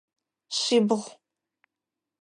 Шъибгъу. 0.59 1.07